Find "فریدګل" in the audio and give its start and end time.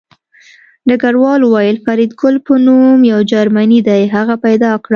1.85-2.35